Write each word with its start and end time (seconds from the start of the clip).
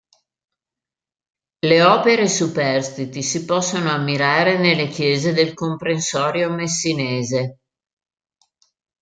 Le 1.69 1.83
opere 1.83 2.27
superstiti 2.27 3.21
si 3.21 3.45
possono 3.45 3.91
ammirare 3.91 4.57
nelle 4.57 4.87
chiese 4.87 5.31
del 5.31 5.53
comprensorio 5.53 6.49
messinese. 6.49 7.59